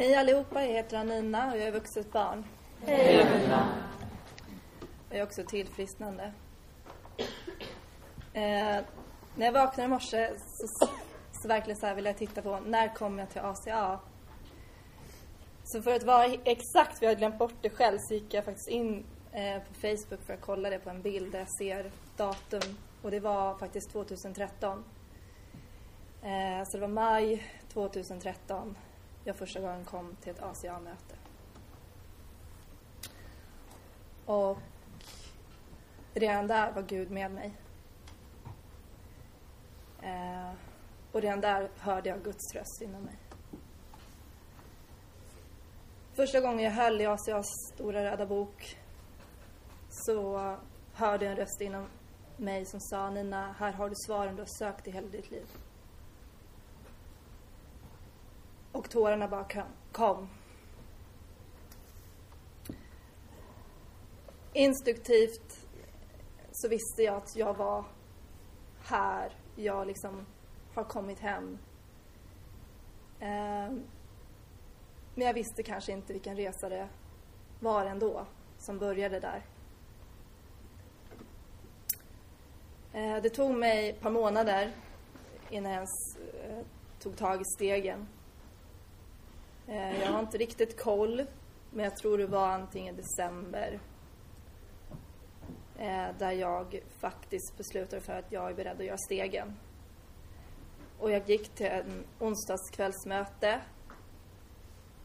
[0.00, 2.44] Hej allihopa, jag heter Anina och jag är vuxet barn.
[2.86, 3.68] Hej Anina.
[5.10, 6.32] Jag är också tillfrisknande.
[8.32, 8.78] Eh,
[9.36, 10.86] när jag vaknade i morse så,
[11.32, 14.00] så verkligen så här ville jag titta på när kommer jag till ACA?
[15.64, 18.44] Så för att vara exakt, för jag hade glömt bort det själv, så gick jag
[18.44, 21.90] faktiskt in eh, på Facebook för att kolla det på en bild där jag ser
[22.16, 22.76] datum.
[23.02, 24.84] Och det var faktiskt 2013.
[26.22, 28.76] Eh, så det var maj 2013
[29.24, 31.14] jag första gången kom till ett ACA-möte.
[34.26, 34.58] Och
[36.14, 37.52] redan där var Gud med mig.
[40.02, 40.52] Eh,
[41.12, 43.16] och redan där hörde jag Guds röst inom mig.
[46.14, 48.78] Första gången jag höll i ACAs stora röda bok
[49.88, 50.38] så
[50.94, 51.86] hörde jag en röst inom
[52.36, 55.46] mig som sa Nina, här har du svaren du har sökt i hela ditt liv.
[58.72, 60.28] Och tårarna bara kom.
[64.52, 65.66] Instruktivt
[66.52, 67.84] så visste jag att jag var
[68.82, 69.32] här.
[69.56, 70.26] Jag liksom
[70.74, 71.58] har kommit hem.
[73.20, 73.82] Ehm,
[75.14, 76.88] men jag visste kanske inte vilken resa det
[77.60, 78.26] var ändå
[78.58, 79.42] som började där.
[82.92, 84.72] Ehm, det tog mig ett par månader
[85.50, 86.64] innan jag ens eh,
[87.00, 88.08] tog tag i stegen.
[89.70, 91.26] Eh, jag har inte riktigt koll,
[91.70, 93.80] men jag tror det var antingen december
[95.78, 99.56] eh, där jag faktiskt beslutade för att jag är beredd att göra stegen.
[100.98, 103.60] Och jag gick till en onsdagskvällsmöte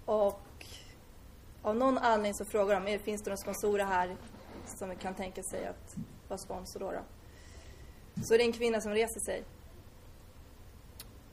[0.06, 0.66] och
[1.62, 4.16] av någon anledning så frågade de, eh, finns det några sponsorer här
[4.66, 5.96] som kan tänka sig att
[6.28, 7.02] vara sponsor då, då?
[8.24, 9.44] Så det är en kvinna som reser sig.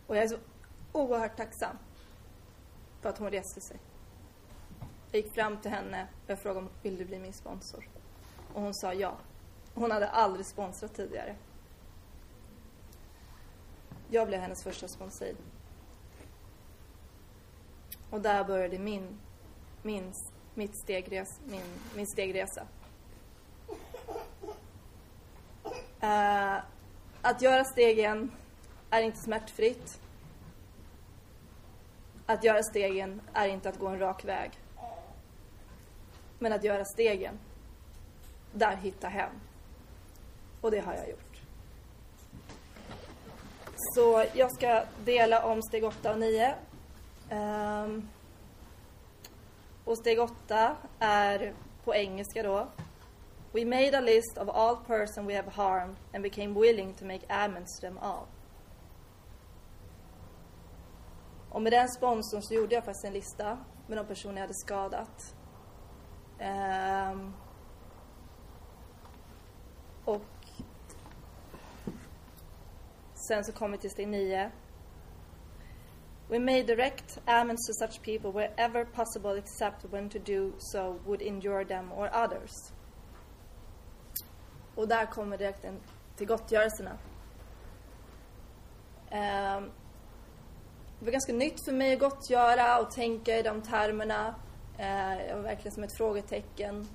[0.07, 0.39] Och jag är så
[0.93, 1.77] oerhört tacksam
[3.03, 3.77] för att hon reste sig.
[5.11, 7.89] Jag gick fram till henne och jag frågade om vill du bli min sponsor?
[8.55, 9.17] Och hon sa ja.
[9.75, 11.37] Hon hade aldrig sponsrat tidigare.
[14.11, 15.29] Jag blev hennes första sponsor.
[18.11, 19.19] Och där började min,
[19.83, 20.13] min,
[20.55, 22.67] mitt stegres, min, min stegresa.
[26.03, 26.61] Uh,
[27.23, 28.31] att göra stegen
[28.91, 30.01] är inte smärtfritt.
[32.33, 34.51] Att göra stegen är inte att gå en rak väg.
[36.39, 37.39] Men att göra stegen,
[38.53, 39.31] där hitta hem.
[40.61, 41.41] Och det har jag gjort.
[43.95, 46.55] Så jag ska dela om steg 8 och 9.
[47.31, 48.09] Um, ehm,
[49.85, 51.53] och steg 8 är
[51.85, 52.69] på engelska då.
[53.53, 57.27] We made a list of all person we have harmed and became willing to make
[57.29, 58.27] amends to them all.
[61.53, 64.55] Och med den sponsorn så gjorde jag faktiskt en lista med de personer jag hade
[64.55, 65.37] skadat.
[66.41, 67.35] Um,
[70.05, 70.23] och
[73.15, 74.51] sen så kom vi till steg nio.
[76.29, 81.23] We may direct amends to such people wherever possible except when to do so would
[81.23, 82.73] injure them or others.
[84.75, 85.81] Och där kommer direkt en
[86.17, 86.99] till gottgörelserna.
[89.11, 89.71] Um,
[91.03, 94.35] det var ganska nytt för mig att gottgöra och tänka i de termerna.
[94.79, 96.89] Eh, jag var verkligen som ett frågetecken.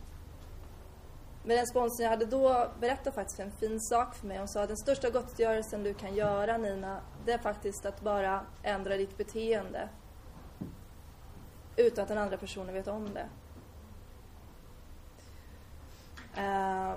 [1.43, 4.37] Men den sponsorn jag hade då berättade faktiskt en fin sak för mig.
[4.37, 8.45] Hon sa att den största gottgörelsen du kan göra Nina, det är faktiskt att bara
[8.63, 9.89] ändra ditt beteende.
[11.75, 13.27] Utan att den andra personen vet om det.
[16.41, 16.95] Uh,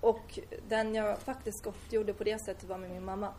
[0.00, 0.38] och
[0.68, 3.34] den jag faktiskt gottgjorde på det sättet var med min mamma.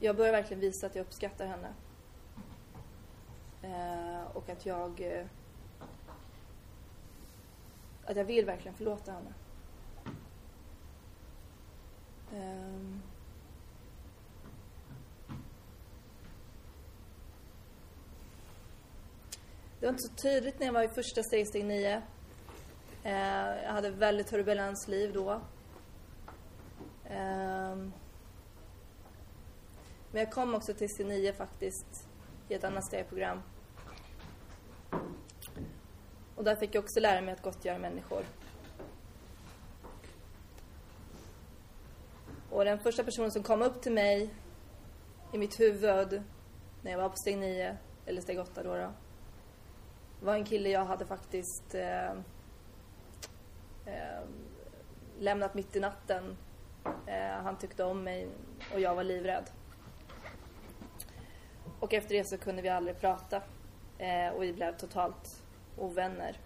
[0.00, 1.74] Jag börjar verkligen visa att jag uppskattar henne.
[3.62, 5.00] Eh, och att jag...
[5.00, 5.26] Eh,
[8.04, 9.32] att jag vill verkligen förlåta henne.
[12.32, 13.00] Eh,
[19.80, 22.02] det var inte så tydligt när jag var i första steg, steg nio.
[23.02, 25.40] Eh, jag hade väldigt turbulens liv då.
[27.10, 27.92] Um,
[30.10, 32.08] men jag kom också till C9 faktiskt
[32.48, 33.42] i ett annat stegprogram.
[36.34, 38.24] Och där fick jag också lära mig att gottgöra människor.
[42.50, 44.34] Och den första personen som kom upp till mig
[45.32, 46.22] i mitt huvud
[46.82, 47.76] när jag var på steg 9,
[48.06, 48.92] eller steg 8 då, då
[50.20, 52.10] var en kille jag hade faktiskt eh,
[53.86, 54.22] eh,
[55.18, 56.36] lämnat mitt i natten.
[57.06, 58.28] Eh, han tyckte om mig
[58.74, 59.50] och jag var livrädd.
[61.80, 63.42] Och efter det så kunde vi aldrig prata.
[63.98, 65.42] Eh, och vi blev totalt
[65.76, 66.36] ovänner.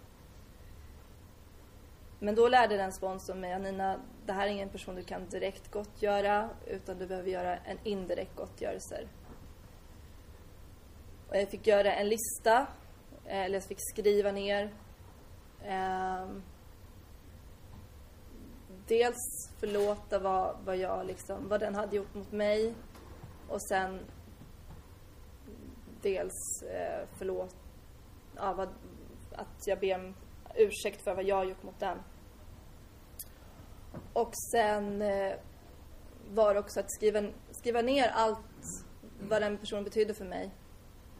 [2.19, 5.71] Men då lärde den sponsorn mig, Anina, det här är ingen person du kan direkt
[5.71, 9.07] gottgöra utan du behöver göra en indirekt gottgörelse.
[11.29, 12.67] Och jag fick göra en lista,
[13.25, 14.73] eh, eller jag fick skriva ner
[15.63, 16.25] eh,
[18.87, 22.73] dels förlåta vad, vad jag liksom, vad den hade gjort mot mig
[23.47, 23.99] och sen
[26.05, 27.55] dels eh, förlåt,
[28.35, 28.69] ja, vad,
[29.31, 30.15] att jag ber om
[30.55, 31.97] ursäkt för vad jag har gjort mot den.
[34.13, 35.33] Och sen eh,
[36.29, 38.39] var det också att skriva, skriva ner allt
[39.19, 40.49] vad den personen betydde för mig.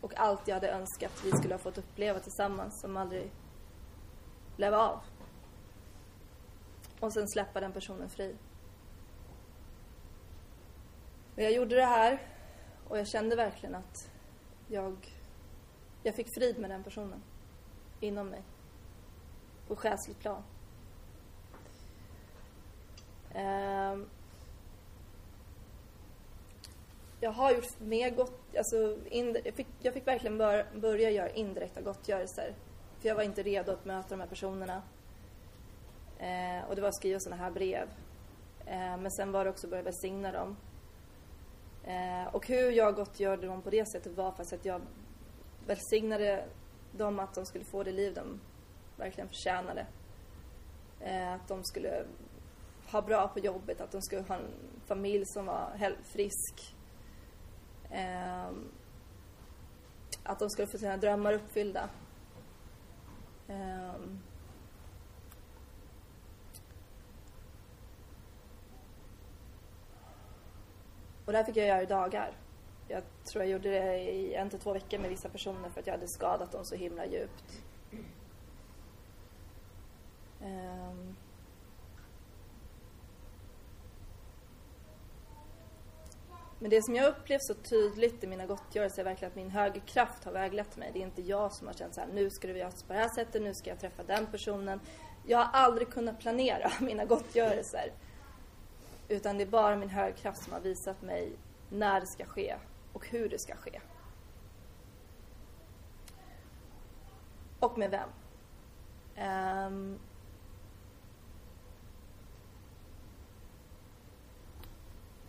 [0.02, 3.32] Och allt jag hade önskat vi skulle ha fått uppleva tillsammans som aldrig
[4.56, 5.00] blev av.
[7.00, 8.36] Och sen släppa den personen fri.
[11.36, 12.22] Och jag gjorde det här
[12.88, 14.15] och jag kände verkligen att
[14.68, 14.96] jag,
[16.04, 17.22] jag fick frid med den personen
[18.00, 18.42] inom mig.
[19.68, 20.44] På själsligt plan.
[23.36, 24.10] Um,
[27.20, 31.30] jag har gjort mer gott, alltså in, jag, fick, jag fick verkligen bör, börja göra
[31.30, 32.56] indirekta gottgörelser.
[33.00, 34.82] För jag var inte redo att möta de här personerna.
[36.20, 37.88] Uh, och det var att skriva sådana här brev.
[38.68, 40.58] Uh, men sen var det också att börja välsigna dem.
[41.88, 44.82] Eh, och hur jag gottgjorde dem på det sättet var faktiskt att jag
[45.68, 46.46] välsignade
[46.92, 48.40] dem att de skulle få det liv de
[48.98, 49.86] verkligen förtjänade.
[51.00, 52.06] Eh, att de skulle
[52.92, 54.54] ha bra på jobbet, att de skulle ha en
[54.86, 56.76] familj som var frisk.
[57.90, 58.50] Eh,
[60.24, 61.90] att de skulle få sina drömmar uppfyllda.
[63.48, 63.96] Eh,
[71.26, 72.32] och det här fick jag göra i dagar.
[72.88, 75.88] Jag tror jag gjorde det i en till två veckor med vissa personer för att
[75.88, 77.62] jag hade skadat dem så himla djupt.
[80.42, 81.16] Um,
[86.60, 89.80] Men det som jag upplevt så tydligt i mina gottgörelser är verkligen att min högre
[89.80, 90.92] kraft har väglett mig.
[90.94, 93.00] Det är inte jag som har känt så här, nu ska du göra på det
[93.00, 94.80] här sättet, nu ska jag träffa den personen.
[95.26, 97.92] Jag har aldrig kunnat planera mina gottgörelser.
[99.08, 101.32] Utan det är bara min högre kraft som har visat mig
[101.70, 102.56] när det ska ske
[102.94, 103.82] och hur det ska ske.
[107.60, 108.10] Och med vem.
[109.18, 110.00] Um,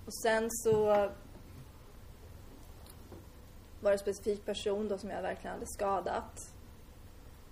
[0.07, 0.85] och sen så
[3.81, 6.55] var det en specifik person då som jag verkligen hade skadat.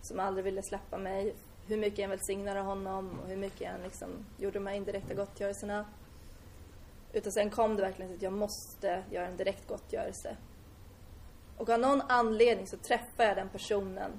[0.02, 1.34] Som aldrig ville släppa mig.
[1.66, 5.84] Hur mycket jag välsignade honom och hur mycket jag liksom gjorde de här indirekta gottgörelserna.
[7.14, 10.36] Utan sen kom det verkligen till att jag måste göra en direkt gottgörelse.
[11.56, 14.10] Och av någon anledning så träffade jag den personen.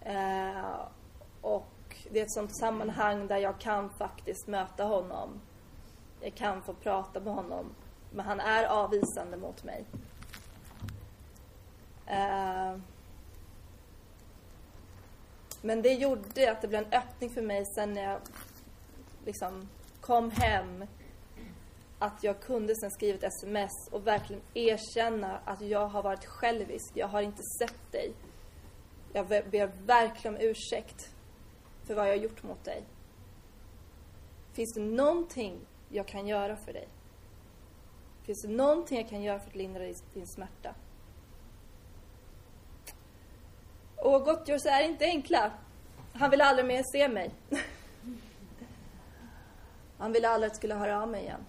[0.00, 0.80] Eh,
[1.40, 5.40] och det är ett sånt sammanhang där jag kan faktiskt möta honom.
[6.20, 7.74] Jag kan få prata med honom.
[8.10, 9.84] Men han är avvisande mot mig.
[12.06, 12.76] Eh,
[15.62, 18.20] men det gjorde att det blev en öppning för mig sen när jag
[19.24, 19.68] liksom
[20.02, 20.84] kom hem
[21.98, 26.92] att jag kunde sen skriva ett sms och verkligen erkänna att jag har varit självisk.
[26.94, 28.12] Jag har inte sett dig.
[29.12, 31.14] Jag ber verkligen om ursäkt
[31.86, 32.82] för vad jag har gjort mot dig.
[34.52, 36.88] Finns det någonting jag kan göra för dig?
[38.22, 40.74] Finns det någonting jag kan göra för att lindra din smärta?
[43.96, 45.52] Och gottgörelse är inte enkla.
[46.12, 47.30] Han vill aldrig mer se mig.
[50.02, 51.44] Han ville aldrig att jag skulle höra av mig igen.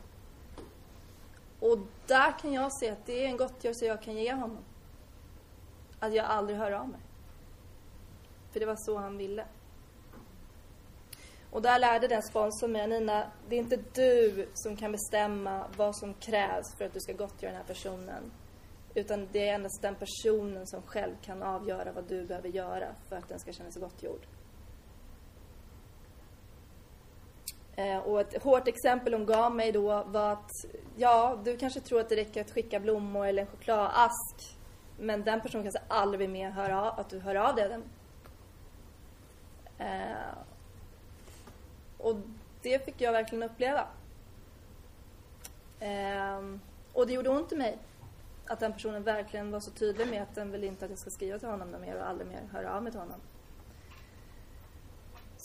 [1.59, 4.63] Och där kan jag se att det är en gottgörelse jag kan ge honom.
[5.99, 6.99] Att jag aldrig hör av mig.
[8.51, 9.45] För det var så han ville.
[11.51, 15.95] Och där lärde den sponsorn mig, Nina, det är inte du som kan bestämma vad
[15.97, 18.31] som krävs för att du ska gottgöra den här personen.
[18.95, 23.15] Utan det är endast den personen som själv kan avgöra vad du behöver göra för
[23.15, 24.25] att den ska känna sig gottgjord.
[27.75, 30.51] Eh, och ett hårt exempel hon gav mig då var att
[30.97, 34.57] ja, du kanske tror att det räcker att skicka blommor eller en chokladask.
[34.99, 37.79] Men den personen kanske aldrig mer höra av, att du hör av dig.
[39.77, 40.37] Eh,
[41.97, 42.15] och
[42.61, 43.87] det fick jag verkligen uppleva.
[45.79, 46.57] Eh,
[46.93, 47.77] och det gjorde ont i mig.
[48.45, 51.09] Att den personen verkligen var så tydlig med att den vill inte att jag ska
[51.09, 53.19] skriva till honom mer och aldrig mer höra av mig till honom.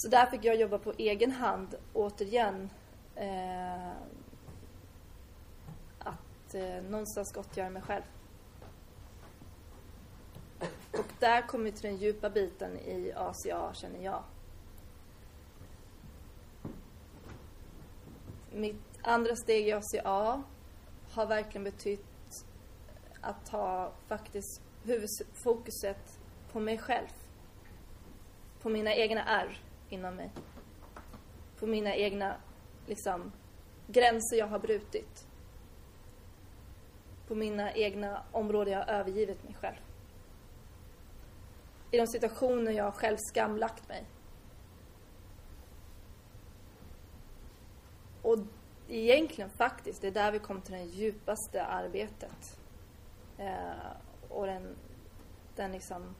[0.01, 2.71] Så där fick jag jobba på egen hand återigen.
[3.15, 3.91] Eh,
[5.99, 8.03] att eh, någonstans gottgöra mig själv.
[10.93, 14.23] Och där kommer vi till den djupa biten i ACA, känner jag.
[18.53, 20.43] Mitt andra steg i ACA
[21.11, 22.45] har verkligen betytt
[23.21, 26.19] att ha faktiskt huvudfokuset
[26.53, 27.09] på mig själv.
[28.63, 30.31] På mina egna ärr inom mig.
[31.59, 32.37] På mina egna
[32.87, 33.33] liksom,
[33.87, 35.27] gränser jag har brutit.
[37.27, 39.77] På mina egna områden jag har övergivit mig själv.
[41.91, 44.05] I de situationer jag själv skamlagt mig.
[48.23, 48.39] Och
[48.89, 52.59] egentligen faktiskt, det är där vi kommer till det djupaste arbetet.
[53.39, 53.93] Eh,
[54.29, 54.77] och den,
[55.57, 56.15] den liksom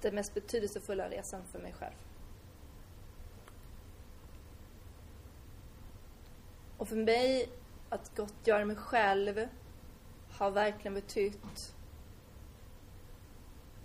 [0.00, 1.94] den mest betydelsefulla resan för mig själv.
[6.76, 7.48] Och för mig,
[7.88, 9.48] att gottgöra mig själv
[10.30, 11.74] har verkligen betytt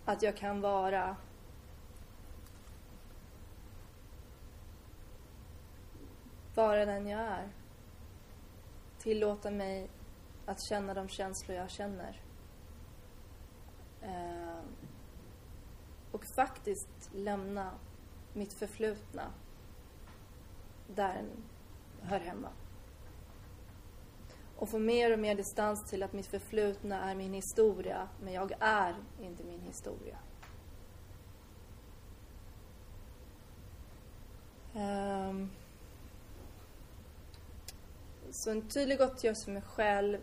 [0.05, 1.15] att jag kan vara
[6.55, 7.50] vara den jag är.
[8.98, 9.89] Tillåta mig
[10.46, 12.22] att känna de känslor jag känner.
[14.01, 14.42] Eh,
[16.25, 17.71] faktiskt lämna
[18.33, 19.31] mitt förflutna
[20.95, 21.43] där den
[22.01, 22.49] hör hemma.
[24.57, 28.51] Och få mer och mer distans till att mitt förflutna är min historia, men jag
[28.59, 30.17] är inte min historia.
[34.75, 35.51] Um,
[38.31, 40.19] så en tydlig gottgörelse för mig själv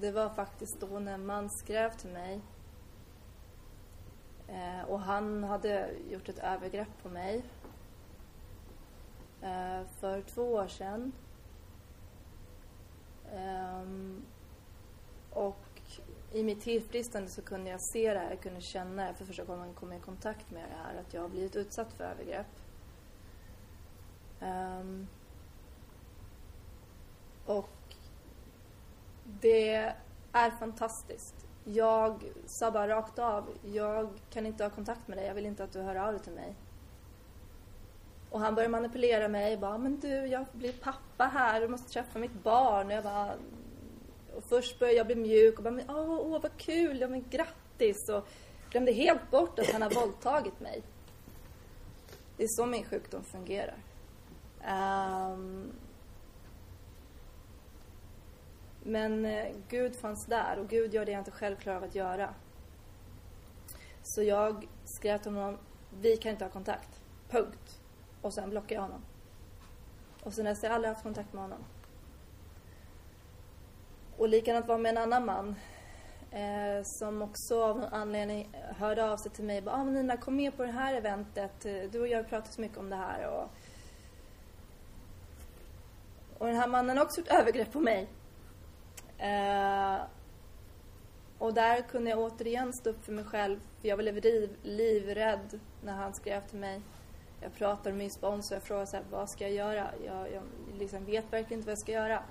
[0.00, 2.40] det var faktiskt då när en man skrev till mig
[4.48, 7.42] eh, och han hade gjort ett övergrepp på mig
[9.42, 11.12] eh, för två år sedan.
[13.34, 14.22] Ehm,
[15.30, 15.80] och
[16.32, 19.44] i mitt tillfrisknande så kunde jag se det här, jag kunde känna det för första
[19.44, 22.46] gången kom jag i kontakt med det här, att jag har blivit utsatt för övergrepp.
[24.40, 25.08] Um,
[27.46, 27.94] och
[29.24, 29.94] det
[30.32, 31.47] är fantastiskt.
[31.72, 35.64] Jag sa bara rakt av, jag kan inte ha kontakt med dig, jag vill inte
[35.64, 36.54] att du hör av dig till mig.
[38.30, 42.18] Och han började manipulera mig, bara, men du, jag blir pappa här, du måste träffa
[42.18, 42.86] mitt barn.
[42.86, 43.34] Och jag bara,
[44.36, 47.24] och först började jag bli mjuk och bara, men, åh, åh vad kul, ja men
[47.30, 48.08] grattis.
[48.08, 48.28] Och
[48.70, 50.82] glömde helt bort att han har våldtagit mig.
[52.36, 53.76] Det är så min sjukdom fungerar.
[55.32, 55.72] Um,
[58.88, 61.94] men eh, Gud fanns där och Gud gör det jag inte själv klarar av att
[61.94, 62.34] göra.
[64.02, 65.58] Så jag skrev till honom,
[66.00, 67.00] vi kan inte ha kontakt.
[67.30, 67.80] Punkt.
[68.22, 69.02] Och sen blockade jag honom.
[70.22, 71.64] Och sen dess har jag aldrig haft kontakt med honom.
[74.16, 75.54] Och likadant var med en annan man
[76.30, 79.62] eh, som också av någon anledning hörde av sig till mig.
[79.66, 81.62] ah, men Nina, kom med på det här eventet.
[81.92, 83.28] Du och jag pratar så mycket om det här.
[83.28, 83.50] Och,
[86.38, 88.08] och den här mannen har också gjort övergrepp på mig.
[89.18, 90.00] Eh,
[91.38, 93.60] och där kunde jag återigen stå upp för mig själv.
[93.80, 96.82] För jag blev liv, livrädd när han skrev till mig.
[97.40, 99.90] Jag pratade med min sponsor och jag frågade så här, vad ska jag göra?
[100.06, 100.42] Jag, jag
[100.78, 102.22] liksom vet verkligen inte vad jag ska göra.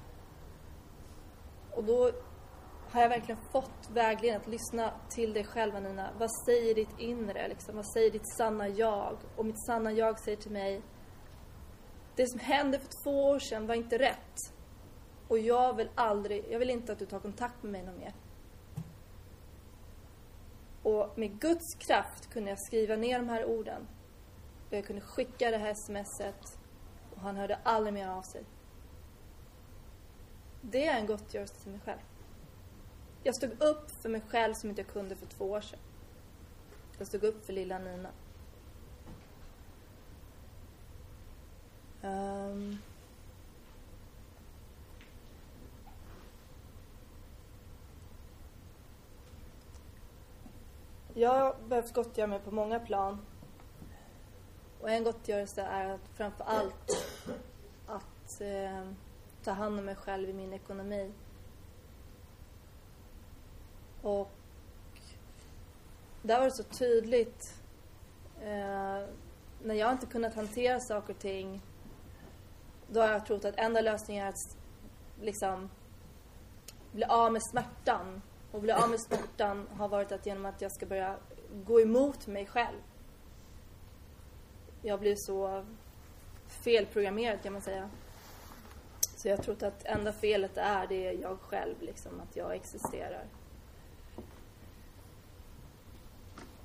[1.72, 2.12] Och då
[2.92, 6.10] har jag verkligen fått vägledning att lyssna till dig själv, Nina.
[6.18, 7.48] Vad säger ditt inre?
[7.48, 7.76] Liksom?
[7.76, 9.18] Vad säger ditt sanna jag?
[9.36, 10.82] Och mitt sanna jag säger till mig,
[12.16, 14.57] det som hände för två år sedan var inte rätt.
[15.28, 18.14] Och jag vill aldrig, jag vill inte att du tar kontakt med mig någon mer.
[20.84, 23.88] Och med Guds kraft kunde jag skriva ner de här orden.
[24.70, 26.60] Och jag kunde skicka det här smset.
[27.16, 28.44] Och han hörde aldrig mer av sig.
[30.62, 32.00] Det är en gottgörelse till mig själv.
[33.24, 35.80] Jag stod upp för mig själv som inte jag kunde för två år sedan.
[36.98, 38.10] Jag stod upp för lilla Nina.
[42.02, 42.78] Um,
[51.20, 53.20] Jag har behövt gottgöra mig på många plan.
[54.82, 57.14] Och en gottgörelse är att framför allt
[57.88, 58.92] att eh,
[59.44, 61.12] ta hand om mig själv i min ekonomi.
[64.02, 64.32] Och
[66.22, 67.62] där var det så tydligt
[68.42, 69.06] eh,
[69.64, 71.62] när jag inte kunnat hantera saker och ting
[72.88, 74.58] då har jag trott att enda lösningen är att
[75.22, 75.70] liksom
[76.92, 80.72] bli av med smärtan och bli av med smärtan har varit att genom att jag
[80.72, 81.18] ska börja
[81.66, 82.82] gå emot mig själv.
[84.82, 85.66] Jag blev så
[86.48, 87.90] felprogrammerad kan man säga.
[89.18, 93.26] Så jag tror att enda felet är det är jag själv, liksom, att jag existerar.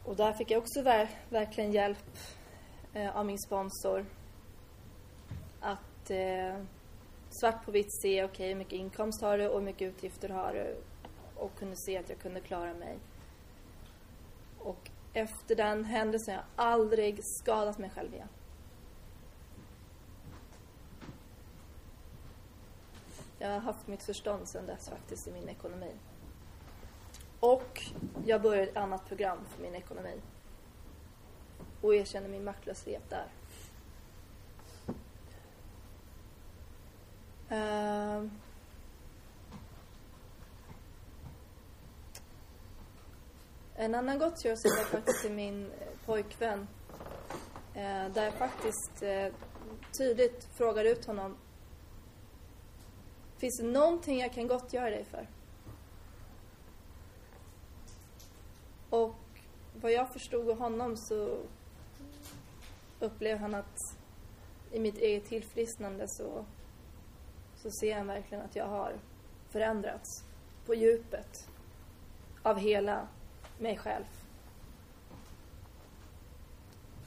[0.04, 2.18] Och där fick jag också ver verkligen hjälp
[2.92, 4.06] eh, av min sponsor.
[5.60, 6.64] Att eh,
[7.30, 10.28] svart på vitt se, okej, okay, hur mycket inkomst har du och hur mycket utgifter
[10.28, 10.76] har du
[11.42, 12.98] och kunde se att jag kunde klara mig.
[14.58, 18.28] Och efter den händelsen har jag aldrig skadat mig själv igen.
[23.38, 25.92] Jag har haft mitt förstånd sedan dess faktiskt i min ekonomi.
[27.40, 27.82] Och
[28.26, 30.20] jag började ett annat program för min ekonomi.
[31.80, 33.26] Och erkänner min maktlöshet där.
[43.84, 46.68] En annan gottgörelse var faktiskt till min eh, pojkvän.
[47.74, 49.32] Eh, där jag faktiskt eh,
[49.98, 51.36] tydligt frågade ut honom.
[53.36, 55.28] Finns det någonting jag kan gottgöra dig för?
[58.90, 59.14] Och
[59.80, 61.38] vad jag förstod av honom så
[63.00, 63.76] upplevde han att
[64.72, 66.44] i mitt eget tillfrisknande så,
[67.56, 68.92] så ser han verkligen att jag har
[69.50, 70.24] förändrats
[70.66, 71.48] på djupet
[72.42, 73.08] av hela
[73.58, 74.04] mig själv.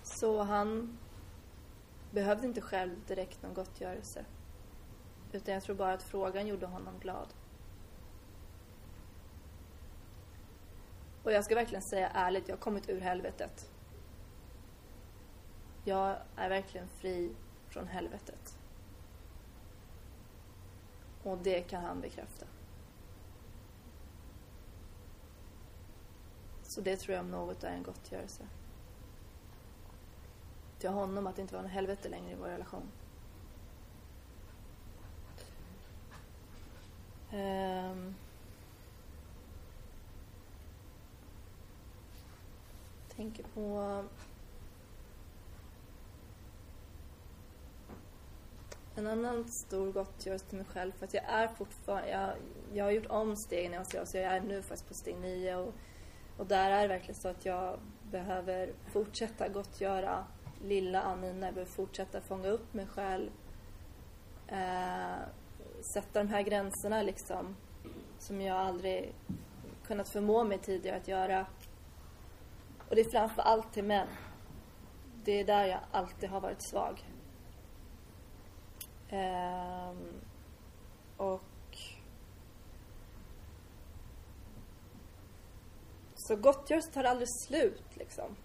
[0.03, 0.97] Så han
[2.11, 4.25] behövde inte själv direkt någon gottgörelse.
[5.31, 7.33] Utan jag tror bara att frågan gjorde honom glad.
[11.23, 13.71] Och jag ska verkligen säga ärligt, jag har kommit ur helvetet.
[15.83, 17.35] Jag är verkligen fri
[17.69, 18.57] från helvetet.
[21.23, 22.45] Och det kan han bekräfta.
[26.75, 28.43] Så det tror jag om något är en gottgörelse.
[30.79, 32.91] Till honom att det inte var något helvete längre i vår relation.
[37.33, 38.15] Um,
[43.09, 44.03] tänker på
[48.95, 52.33] en annan stor gottgörelse till mig själv för att jag är fortfarande, jag,
[52.73, 55.55] jag har gjort om stegen i ACA så jag är nu faktiskt på steg 9
[55.55, 55.73] och,
[56.37, 57.79] och där är det verkligen så att jag
[58.11, 60.25] behöver fortsätta gottgöra
[60.63, 63.29] lilla Anina, jag behöver fortsätta fånga upp mig själv
[64.47, 65.15] eh,
[65.93, 67.55] sätta de här gränserna liksom
[68.19, 69.13] som jag aldrig
[69.87, 71.45] kunnat förmå mig tidigare att göra
[72.89, 74.07] och det är framför allt till män.
[75.23, 77.03] Det är där jag alltid har varit svag.
[79.09, 79.93] Eh,
[81.17, 81.43] och
[86.27, 88.35] Så gottgörelse tar aldrig slut liksom.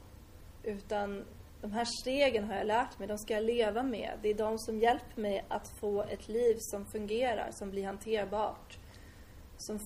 [0.62, 1.25] Utan
[1.61, 4.19] de här stegen har jag lärt mig, de ska jag leva med.
[4.23, 8.79] Det är de som hjälper mig att få ett liv som fungerar, som blir hanterbart.
[9.57, 9.79] Som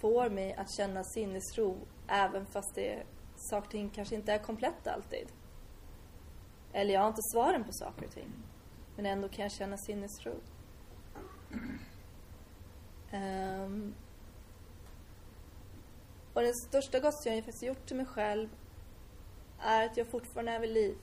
[0.00, 1.76] får mig att känna sinnesro
[2.08, 3.02] även fast det
[3.36, 5.28] saker och ting kanske inte är kompletta alltid.
[6.72, 8.32] Eller jag har inte svaren på saker och ting.
[8.96, 10.34] Men ändå kan jag känna sinnesro.
[13.12, 13.94] Um,
[16.38, 18.48] och den största gossen jag faktiskt gjort till mig själv
[19.58, 20.98] är att jag fortfarande är vid liv.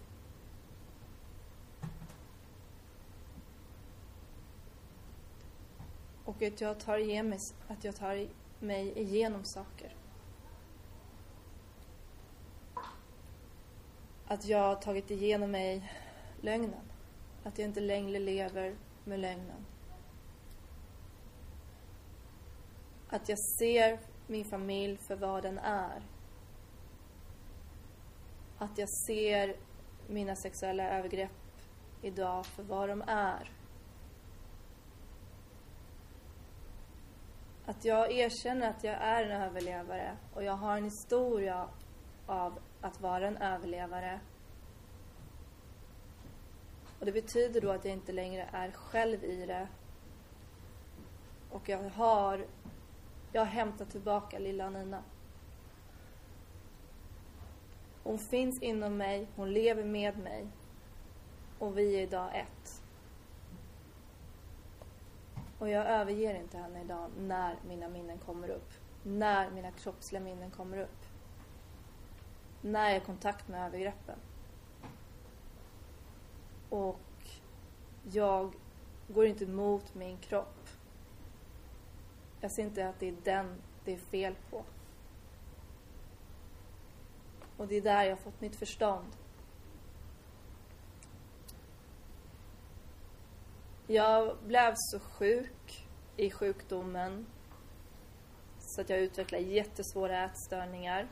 [6.26, 8.28] Och att jag tar, igen mig, att jag tar
[8.60, 9.96] mig igenom saker.
[14.28, 15.94] att jag har tagit igenom mig
[16.42, 16.92] lögnen.
[17.44, 19.66] Att jag inte längre lever med lögnen.
[23.10, 26.04] Att jag ser min familj för vad den är.
[28.58, 29.56] Att jag ser
[30.08, 31.32] mina sexuella övergrepp
[32.02, 33.52] idag för vad de är.
[37.66, 41.70] Att jag erkänner att jag är en överlevare och jag har en historia
[42.26, 44.20] av att vara en överlevare.
[47.00, 49.68] Och det betyder då att jag inte längre är själv i det.
[51.50, 52.46] Och jag har,
[53.36, 55.04] jag har hämtat tillbaka lilla Nina.
[58.04, 60.48] Hon finns inom mig, hon lever med mig.
[61.60, 62.82] Och vi är idag ett.
[65.60, 68.72] Och jag överger inte henne idag när mina minnen kommer upp.
[69.04, 71.06] När mina kroppsliga minnen kommer upp
[72.62, 74.20] när jag är i kontakt med övergreppen.
[76.70, 77.00] Och
[78.12, 78.54] jag
[79.08, 80.55] går inte emot min kropp.
[82.46, 84.64] Jag ser inte att det är den det är fel på.
[87.58, 89.08] Och det är där jag har fått mitt förstånd.
[93.88, 97.26] Jag blev så sjuk i sjukdomen
[98.60, 101.08] så att jag utvecklade jättesvåra ätstörningar.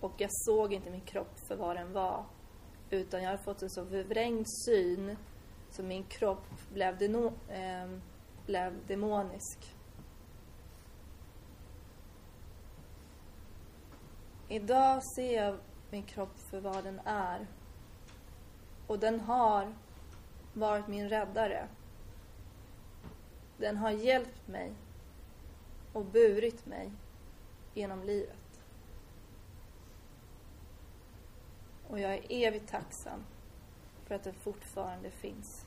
[0.00, 2.24] Och jag såg inte min kropp för vad den var.
[2.90, 5.16] Utan jag hade fått en så förvrängd syn
[5.70, 7.98] så min kropp blev, deno, eh,
[8.50, 9.76] blev demonisk.
[14.48, 15.58] Idag ser jag
[15.90, 17.46] min kropp för vad den är.
[18.86, 19.74] Och den har
[20.52, 21.68] varit min räddare.
[23.58, 24.72] Den har hjälpt mig
[25.92, 26.92] och burit mig
[27.74, 28.60] genom livet.
[31.88, 33.24] Och jag är evigt tacksam
[34.04, 35.66] för att den fortfarande finns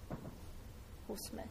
[1.08, 1.48] hos mig.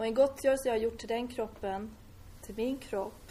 [0.00, 1.96] Och en gottgörelse jag har gjort till den kroppen,
[2.42, 3.30] till min kropp,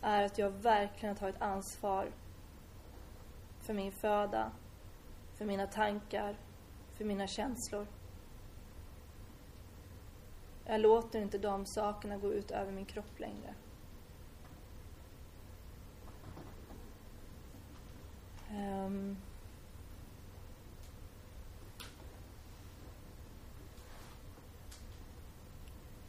[0.00, 2.10] är att jag verkligen har tagit ansvar
[3.60, 4.52] för min föda,
[5.34, 6.36] för mina tankar,
[6.96, 7.86] för mina känslor.
[10.64, 13.54] Jag låter inte de sakerna gå ut över min kropp längre.
[18.50, 19.16] Um,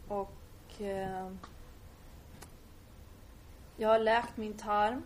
[0.07, 1.31] och eh,
[3.77, 5.03] jag har läkt min tarm.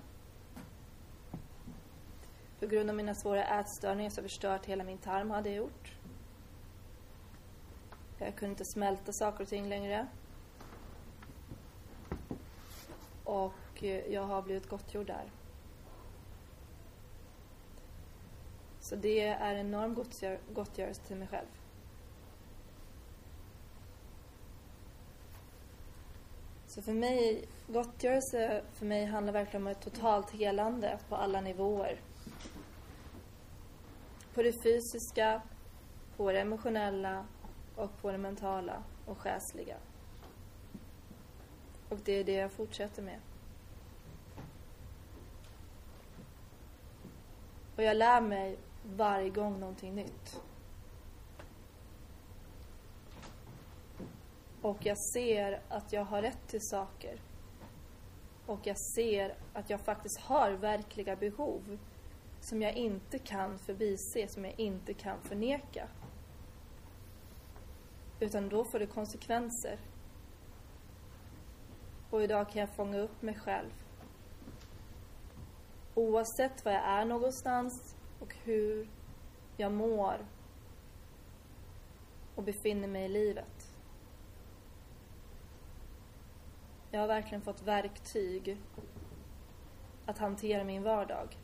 [2.60, 5.94] På grund av mina svåra ätstörningar så har förstört hela min tarm hade jag gjort.
[8.18, 10.08] Jag kunde inte smälta saker och ting längre.
[13.24, 15.32] Och eh, jag har blivit gottgjord där.
[18.80, 20.06] Så det är en enorm
[20.54, 21.57] gottgörelse till mig själv.
[26.78, 32.00] Så för mig, gottgörelse för mig handlar verkligen om ett totalt helande på alla nivåer.
[34.34, 35.42] På det fysiska,
[36.18, 37.26] på det emotionella
[37.76, 39.76] och på det mentala och själsliga.
[41.90, 43.20] Och det är det jag fortsätter med.
[47.76, 50.42] Och jag lär mig varje gång någonting nytt.
[54.68, 57.22] Och jag ser att jag har rätt till saker.
[58.46, 61.78] Och jag ser att jag faktiskt har verkliga behov
[62.40, 65.88] som jag inte kan förbise, som jag inte kan förneka.
[68.20, 69.80] Utan då får det konsekvenser.
[72.10, 73.72] Och idag kan jag fånga upp mig själv.
[75.96, 78.90] Oavsett var jag är någonstans och hur
[79.58, 80.26] jag mår
[82.36, 83.57] och befinner mig i livet.
[86.92, 88.58] Jag har verkligen fått verktyg
[90.06, 91.38] att hantera min vardag.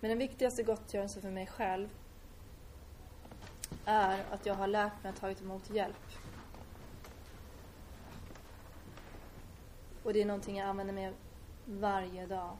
[0.00, 1.88] Men den viktigaste gottgörelsen för mig själv
[3.84, 6.06] är att jag har lärt mig att ta emot hjälp.
[10.02, 11.14] Och det är någonting jag använder mig av
[11.66, 12.56] varje dag.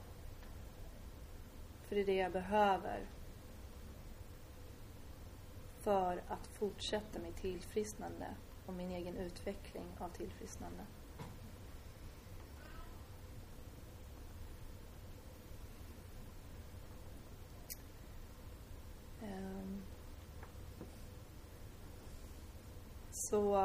[1.87, 3.05] För det är det jag behöver
[5.79, 10.85] för att fortsätta mitt tillfrisknande och min egen utveckling av tillfrisknande.
[19.21, 19.81] Ehm.
[23.11, 23.55] Så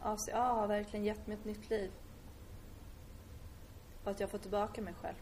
[0.00, 1.92] ACA har verkligen gett mig ett nytt liv.
[4.04, 5.16] Och att jag får tillbaka mig själv.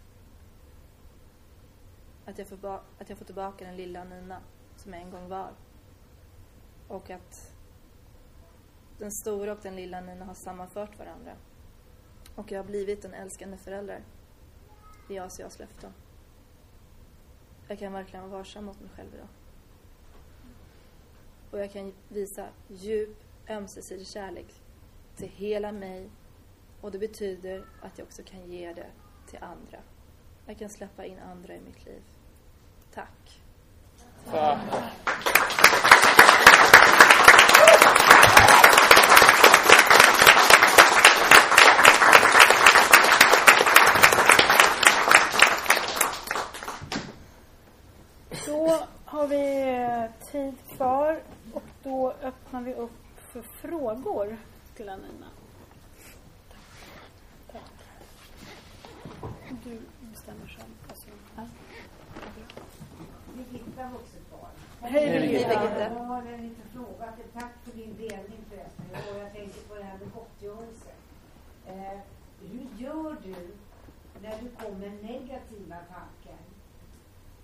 [2.24, 4.40] Att jag, får att jag får tillbaka den lilla Nina
[4.76, 5.50] som jag en gång var.
[6.88, 7.52] Och att
[8.98, 11.32] den stora och den lilla Nina har sammanfört varandra.
[12.34, 14.00] Och jag har blivit en älskande förälder
[15.08, 15.92] i Asias löften.
[17.68, 19.28] Jag kan verkligen vara varsam mot mig själv idag.
[21.50, 24.62] Och jag kan visa djup ömsesidig kärlek
[25.16, 26.10] till hela mig
[26.80, 28.90] och det betyder att jag också kan ge det
[29.26, 29.78] till andra.
[30.46, 32.02] Jag kan släppa in andra i mitt liv.
[32.94, 33.40] Tack.
[34.30, 35.95] Tack.
[50.56, 54.36] Tid kvar och då öppnar vi upp för frågor
[54.74, 55.26] till Anina.
[59.64, 60.74] du bestämmer själv.
[60.88, 61.48] Alltså, ja.
[63.34, 64.50] Birgitta Vuxenbarn.
[64.80, 65.80] Hej Birgitta.
[65.80, 67.12] Jag har en liten fråga.
[67.32, 68.84] Tack för din delning förresten.
[68.90, 70.90] Och jag tänker på det här med gottgörelse.
[71.66, 71.98] Eh,
[72.40, 73.54] hur gör du
[74.22, 76.40] när du kommer negativa tankar?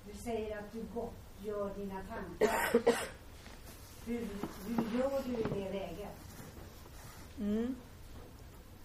[0.07, 0.85] Du säger att du
[1.43, 2.83] gottgör dina tankar.
[4.07, 4.29] Hur,
[4.69, 6.17] hur gör du i det läget?
[7.39, 7.75] Mm.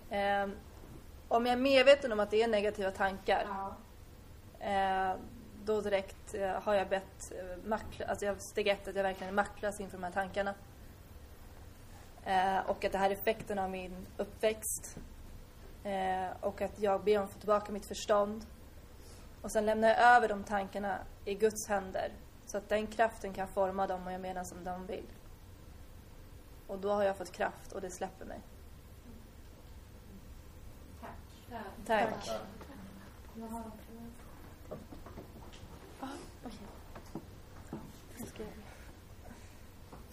[0.10, 0.58] Eh,
[1.28, 3.76] om jag är medveten om att det är negativa tankar Ja.
[4.68, 5.16] eh,
[5.66, 9.34] då direkt eh, har jag bett eh, maktl- alltså jag, steg ett att jag verkligen
[9.34, 10.54] är maktlös inför de här tankarna.
[12.26, 14.98] Eh, och att det här är effekten av min uppväxt.
[15.84, 18.46] Eh, och att jag ber om att få tillbaka mitt förstånd.
[19.42, 22.12] Och sen lämnar jag över de tankarna i Guds händer.
[22.48, 25.06] Så att den kraften kan forma dem och jag menar som de vill.
[26.68, 28.42] Och då har jag fått kraft och det släpper mig.
[31.02, 31.60] Tack.
[31.86, 32.30] Tack.
[33.36, 33.72] Jag har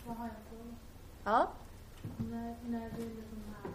[0.07, 0.75] Vad har jag en fråga?
[1.25, 1.49] Ja.
[2.17, 3.73] När, när det är de här,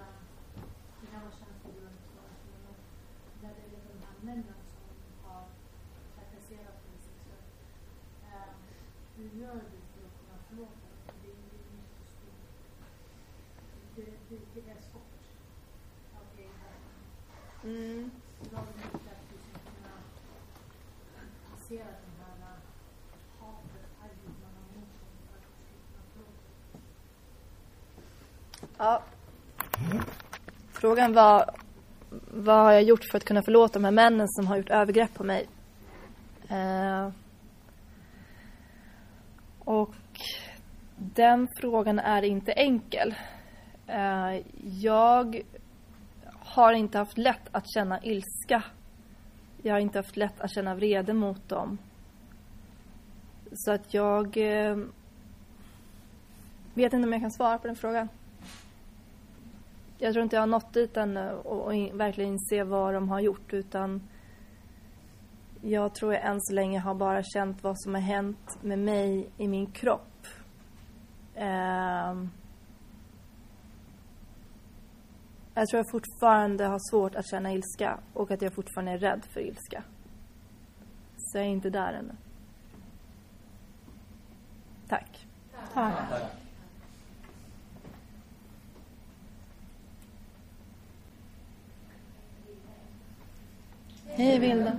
[1.01, 1.97] det kan vara tjänstegrund
[2.63, 2.75] men
[3.41, 5.43] när det är de här männen som har
[6.15, 7.51] trakasserat dig sexuellt.
[8.23, 8.53] Eh,
[9.19, 10.97] hur gör du för att kunna förlåta dem?
[11.05, 12.43] För det är ju inte så stort.
[13.95, 15.23] Det, det, det är svårt.
[16.17, 17.03] av egen erfarenhet.
[17.63, 18.11] Mm.
[18.51, 19.29] Vad har du gjort för att
[19.75, 19.93] kunna
[21.49, 22.33] hantera den här
[23.39, 26.81] hatet, arvet man har mot dem för att du ska kunna förlåta dem?
[28.77, 29.03] Ja.
[30.71, 31.55] Frågan var
[32.31, 35.13] vad har jag gjort för att kunna förlåta de här männen som har gjort övergrepp
[35.13, 35.49] på mig?
[36.49, 37.09] Eh,
[39.69, 39.95] och
[40.97, 43.15] den frågan är inte enkel.
[43.87, 45.41] Eh, jag
[46.39, 48.63] har inte haft lätt att känna ilska.
[49.61, 51.77] Jag har inte haft lätt att känna vrede mot dem.
[53.51, 54.77] Så att jag eh,
[56.73, 58.09] vet inte om jag kan svara på den frågan.
[59.97, 63.19] Jag tror inte jag har nått dit ännu och, och verkligen inse vad de har
[63.19, 64.01] gjort utan
[65.61, 69.29] jag tror jag än så länge har bara känt vad som har hänt med mig
[69.37, 70.27] i min kropp.
[71.35, 72.29] Ehm.
[75.53, 79.25] jag tror jag fortfarande har svårt att känna ilska och att jag fortfarande är rädd
[79.33, 79.83] för ilska.
[81.17, 82.15] Så jag är inte där ännu.
[84.87, 85.27] Tack.
[85.73, 85.93] Tack.
[94.07, 94.77] Hej Vilda.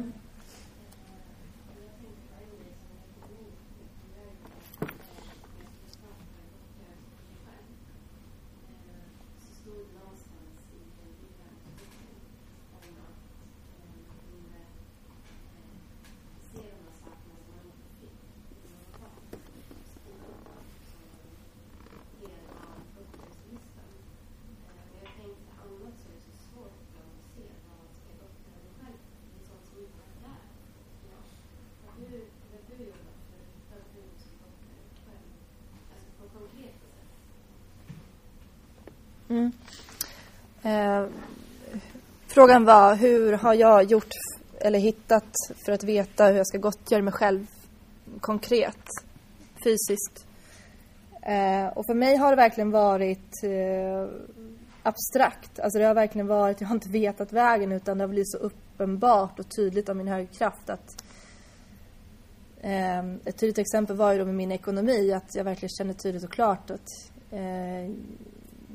[39.30, 39.52] Mm.
[40.62, 41.04] Eh,
[42.26, 44.14] frågan var hur har jag gjort
[44.60, 47.46] eller hittat för att veta hur jag ska gottgöra mig själv
[48.20, 48.86] konkret,
[49.64, 50.26] fysiskt.
[51.22, 54.08] Eh, och för mig har det verkligen varit eh,
[54.82, 55.60] abstrakt.
[55.60, 58.38] Alltså det har verkligen varit, jag har inte vetat vägen utan det har blivit så
[58.38, 61.02] uppenbart och tydligt av min högre kraft att
[62.60, 66.24] eh, ett tydligt exempel var ju då med min ekonomi att jag verkligen kände tydligt
[66.24, 67.90] och klart att eh,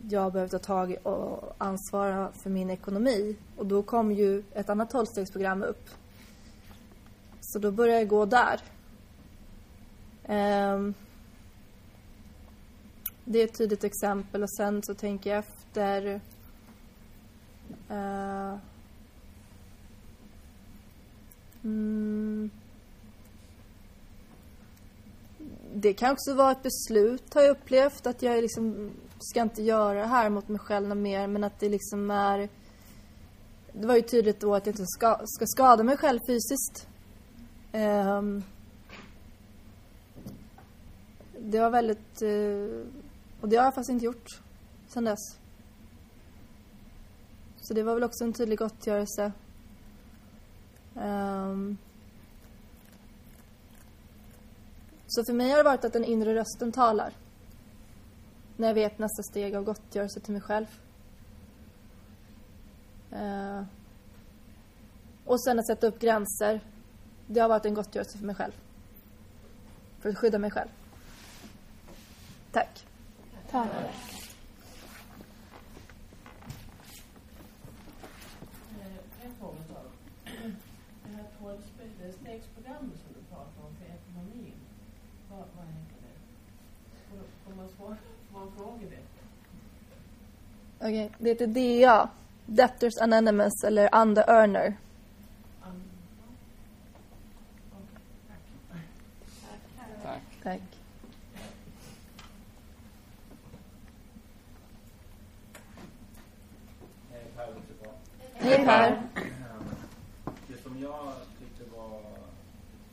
[0.10, 3.36] jag behöver ta tag i och ansvara för min ekonomi.
[3.58, 5.90] Och då kom ju ett annat tolvstegsprogram upp.
[7.42, 8.62] Så då började jag gå där.
[10.24, 10.94] Ehm,
[13.26, 16.22] det är ett tydligt exempel och sen så tänker jag efter
[17.90, 18.58] eh,
[21.64, 22.50] mm,
[25.74, 30.00] det kan också vara ett beslut har jag upplevt att jag liksom ska inte göra
[30.00, 32.50] det här mot mig själv något mer men att det liksom är
[33.72, 36.88] det var ju tydligt då att jag inte ska, ska skada mig själv fysiskt.
[37.74, 38.44] Um,
[41.40, 42.86] det var väldigt Uh,
[43.42, 44.42] och det har jag faktiskt inte gjort
[44.88, 45.40] sen dess.
[47.62, 49.32] Så det var väl också en tydlig gottgörelse.
[50.94, 51.78] Um,
[55.08, 57.14] Så för mig har det varit att den inre rösten talar.
[58.58, 60.66] När jag vet nästa steg av gottgörelse till mig själv.
[63.12, 63.64] Eh,
[65.26, 66.62] och sen att sätta upp gränser.
[67.28, 68.52] Det har varit en gottgörelse för mig själv.
[70.00, 70.70] För att skydda mig själv.
[72.52, 72.86] Tack.
[73.52, 73.70] Tack.
[78.82, 79.76] Eh, En fråga då.
[81.04, 84.54] Det här tolvstegsprogrammet som du pratar om för ekonomin.
[85.30, 86.18] Vad, vad heter det?
[87.10, 87.98] Får, får man svara?
[88.32, 88.88] Får man fråga
[90.86, 90.90] det?
[90.90, 92.10] Okej, det heter DA.
[92.46, 94.74] Debtors Anonymous eller Under Earner.
[100.04, 100.04] Tack.
[100.04, 100.22] Tack.
[100.44, 100.62] Tack.
[107.12, 107.90] Hej, Per Ottepå.
[108.34, 108.92] Hej Per.
[108.92, 109.06] Ehm,
[110.48, 112.02] Det som jag tyckte var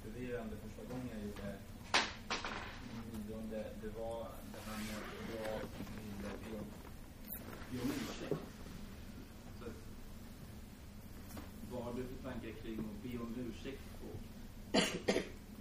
[0.02, 1.57] förvirrande första gången jag gjorde
[3.28, 5.59] nionde, det var det här med att jag
[5.96, 6.66] ville be om,
[7.70, 8.40] be om ursäkt.
[9.59, 9.64] Så,
[11.72, 14.07] vad har du för tankar kring att be om ursäkt på,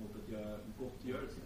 [0.01, 1.39] mot att göra gottgörelse?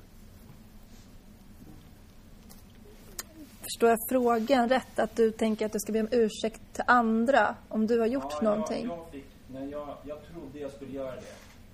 [3.76, 5.00] Förstår jag frågan rätt?
[5.00, 8.32] Att du tänker att du ska be om ursäkt till andra om du har gjort
[8.32, 8.88] ja, någonting?
[8.88, 9.26] Jag, jag, fick,
[9.72, 11.22] jag, jag trodde jag skulle göra det.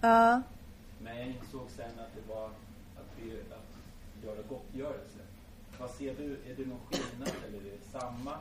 [0.01, 0.41] Ja.
[1.03, 5.19] Men jag insåg sen att det var att, be, att göra gottgörelse.
[5.79, 6.31] Vad ser du?
[6.31, 8.35] Är det någon skillnad eller är det samma?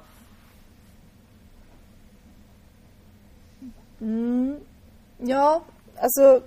[4.01, 4.61] Mm.
[5.19, 5.63] Ja,
[5.97, 6.47] alltså.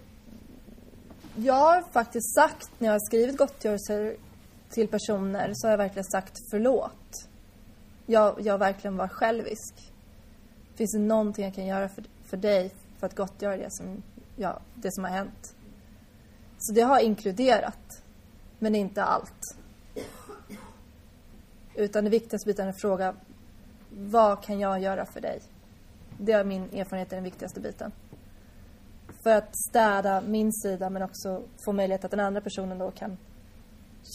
[1.36, 4.16] Jag har faktiskt sagt när jag har skrivit gottgörelser
[4.70, 6.92] till personer så har jag verkligen sagt förlåt.
[8.06, 9.94] Jag, jag verkligen var självisk.
[10.76, 14.04] Finns det någonting jag kan göra för, för dig för att gottgöra det som,
[14.36, 15.56] ja, det som har hänt?
[16.58, 18.04] Så det har inkluderat,
[18.60, 19.58] men inte allt.
[21.76, 23.16] Utan det viktigaste biten är att fråga
[23.90, 25.42] vad kan jag göra för dig?
[26.18, 27.92] Det är min erfarenhet är den viktigaste biten.
[29.24, 33.18] För att städa min sida men också få möjlighet att den andra personen då kan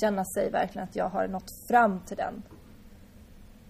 [0.01, 2.42] känna sig verkligen att jag har nått fram till den.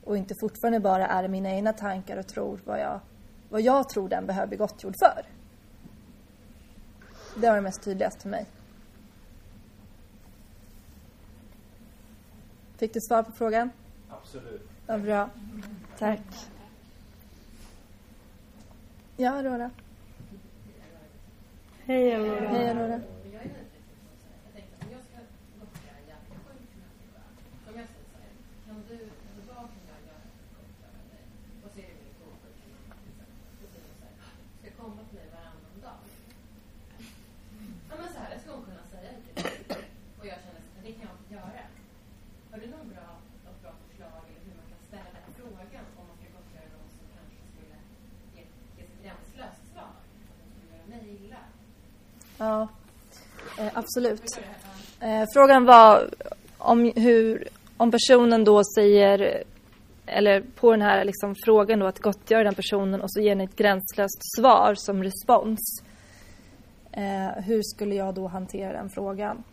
[0.09, 3.01] Och inte fortfarande bara är mina egna tankar och tror vad jag,
[3.49, 5.27] vad jag tror den behöver bli gottgjord för.
[7.41, 8.47] Det var det mest tydligaste för mig.
[12.79, 13.71] Fick du svar på frågan?
[14.09, 14.69] Absolut.
[14.87, 15.31] Ja, bra.
[15.99, 16.21] Tack.
[19.17, 19.71] Ja, Aurora.
[21.85, 22.49] Hej Aurora.
[22.49, 23.01] Hej, Aurora.
[23.33, 24.39] Jag är nyfiken på så här.
[24.45, 25.19] Jag tänkte om jag ska
[25.61, 27.23] gottgöra en jävligt sjuk människa.
[27.65, 28.31] Som jag säger så här.
[28.67, 31.23] Kan du, eller vad kan jag göra för att gottgöra dig?
[31.65, 33.59] Och så är det min skolsjuka mamma till exempel.
[33.61, 34.33] Då säger hon så här.
[34.61, 36.01] Ska komma till mig varannan dag.
[37.91, 39.57] Ja men så här, det ska hon kunna säga till mig.
[40.19, 41.63] Och jag känner så här, det kan jag inte göra.
[42.51, 43.09] Har du någon bra,
[43.47, 46.91] något bra förslag eller hur man kan ställa den frågan om man ska gottgöra någon
[46.97, 47.77] som kanske skulle
[48.35, 48.43] ge,
[48.77, 49.93] ge ett gränslöst svar?
[50.31, 51.43] Att de skulle göra mig illa?
[52.39, 52.69] Ja,
[53.59, 54.41] eh, absolut.
[55.01, 56.11] Eh, frågan var
[56.59, 59.45] om hur, om personen då säger,
[60.07, 63.45] eller på den här liksom frågan då att gottgöra den personen och så ger ni
[63.45, 65.59] ett gränslöst svar som respons.
[66.93, 69.45] Eh, hur skulle jag då hantera den frågan?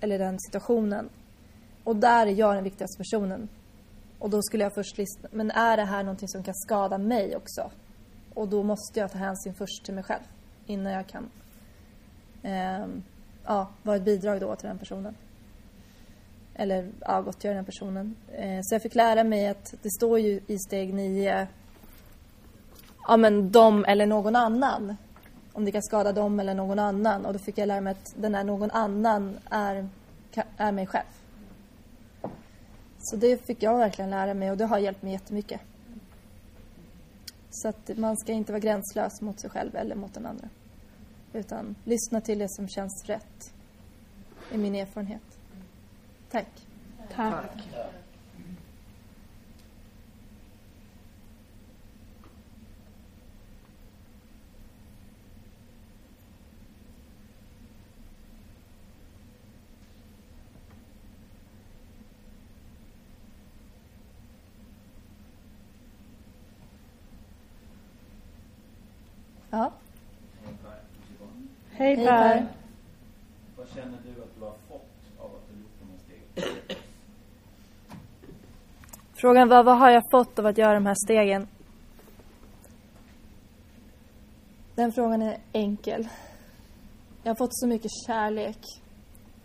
[0.00, 1.08] Eller den situationen?
[1.84, 3.48] Och där är jag den viktigaste personen.
[4.18, 7.36] Och då skulle jag först lyssna, men är det här någonting som kan skada mig
[7.36, 7.70] också?
[8.34, 10.22] Och då måste jag ta hänsyn först till mig själv
[10.66, 11.30] innan jag kan
[12.44, 12.86] eh,
[13.44, 15.14] ja, vara ett bidrag då till den personen.
[16.54, 18.16] Eller ja, gottgöra den personen.
[18.32, 21.46] Eh, så jag fick lära mig att det står ju i steg nio
[23.08, 24.96] ja men de eller någon annan.
[25.52, 27.26] Om det kan skada dem eller någon annan.
[27.26, 29.88] Och då fick jag lära mig att den här någon annan är,
[30.56, 31.06] är mig själv.
[32.98, 35.60] Så det fick jag verkligen lära mig och det har hjälpt mig jättemycket.
[37.50, 40.48] Så att man ska inte vara gränslös mot sig själv eller mot den andra.
[41.34, 43.54] Utan lyssna till det som känns rätt.
[44.52, 45.38] I min erfarenhet.
[46.30, 46.66] Tack.
[47.14, 47.68] Tack.
[69.50, 69.72] Ja.
[71.76, 71.96] Hej.
[71.96, 72.06] Hej.
[72.06, 72.46] Per.
[73.56, 76.78] Vad känner du att du har fått av att du gjort de här stegen?
[79.14, 81.46] Frågan var vad har jag fått av att göra de här stegen?
[84.74, 86.08] Den frågan är enkel.
[87.22, 88.58] Jag har fått så mycket kärlek.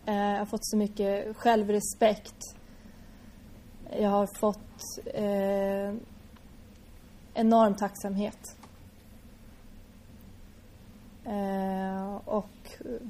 [0.06, 2.36] Eh, Jag har fått så mycket självrespekt.
[4.00, 5.96] Jag har fått eh,
[7.34, 8.56] enorm tacksamhet.
[11.30, 13.08] Eh, och eh,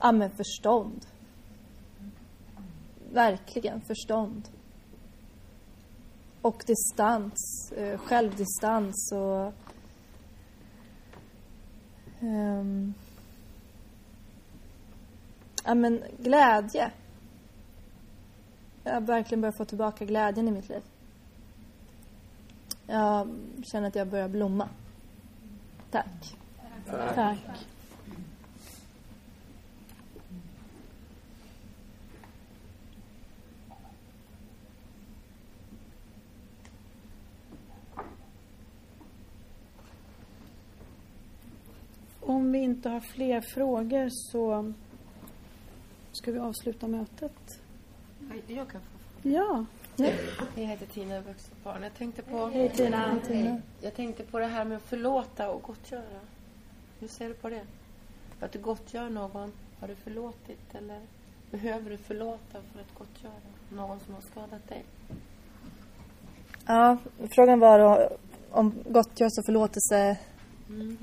[0.00, 1.06] ja, men förstånd.
[3.12, 4.48] Verkligen förstånd.
[6.42, 9.52] Och distans, eh, självdistans och
[12.20, 12.94] ehm,
[15.64, 16.90] ja, men glädje.
[18.84, 20.82] jag har verkligen börjat få tillbaka glädjen i mitt liv.
[22.86, 23.28] Jag
[23.62, 24.68] känner att jag börjar blomma.
[25.90, 26.36] Tack.
[27.14, 27.38] Tack.
[42.20, 44.72] Om vi inte har fler frågor så
[46.12, 47.62] ska vi avsluta mötet.
[48.46, 49.28] Jag kan få.
[49.28, 49.64] Ja.
[50.54, 51.82] Jag heter Tina Vuxenbarn.
[51.82, 52.46] Jag tänkte på...
[52.46, 53.18] Hej Tina.
[53.26, 53.60] Tina.
[53.80, 56.20] Jag tänkte på det här med att förlåta och gottgöra.
[57.00, 57.62] Hur ser du på det?
[58.40, 61.00] Att du gottgör någon, har du förlåtit eller
[61.50, 63.32] behöver du förlåta för att gottgöra
[63.72, 64.84] någon som har skadat dig?
[66.66, 66.96] Ja,
[67.34, 68.08] frågan var då
[68.50, 70.16] om gottgörelse och förlåtelse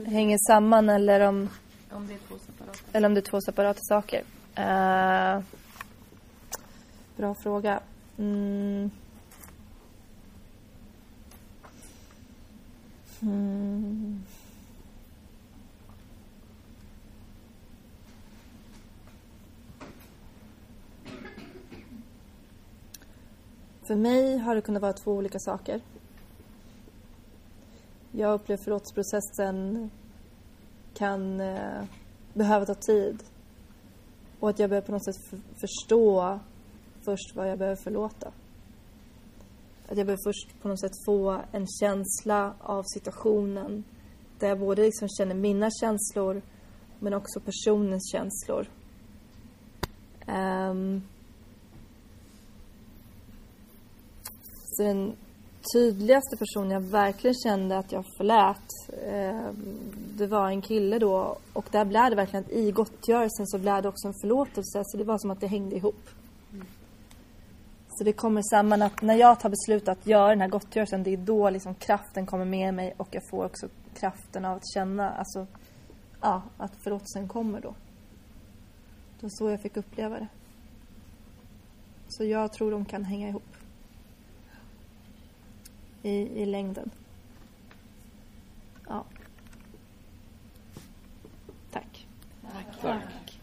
[0.06, 1.50] hänger samman eller om,
[1.92, 2.80] Om det är två separata.
[2.94, 4.24] eller om det är två separata saker.
[4.56, 5.42] Eh,
[7.18, 7.80] bra fråga.
[8.18, 8.92] Mm.
[13.22, 14.24] Mm.
[23.88, 25.82] För mig har det kunnat vara två olika saker.
[28.12, 29.90] Jag upplever förlåtelseprocessen
[30.94, 31.84] kan eh,
[32.34, 33.24] behöva ta tid.
[34.40, 36.40] Och att jag behöver på något sätt förstå
[37.08, 38.28] först vad jag behöver förlåta.
[39.88, 43.84] Att jag behöver först på något sätt få en känsla av situationen
[44.40, 46.42] där jag både liksom känner mina känslor
[47.00, 48.68] men också personens känslor.
[50.28, 51.02] Um,
[54.66, 55.16] så den
[55.74, 58.68] tydligaste personen jag verkligen kände att jag förlät
[59.04, 59.52] eh,
[60.18, 63.82] det var en kille då och där blev det verkligen att i gottgörelsen så blev
[63.82, 66.10] det också en förlåtelse så det var som att det hängde ihop.
[66.54, 66.68] Mm.
[67.98, 71.14] Så det kommer samman att när jag tar beslut att göra den här gottgörelsen det
[71.14, 75.12] är då liksom kraften kommer med mig och jag får också kraften av att känna
[75.12, 75.48] alltså
[76.22, 77.76] ja, att förlåtelsen kommer då.
[79.20, 80.28] Det var så jag fick uppleva det.
[82.08, 83.58] Så jag tror de kan hänga ihop
[86.04, 86.92] i, i längden.
[88.88, 89.06] Ja.
[91.72, 92.08] Tack.
[92.82, 93.42] Tack.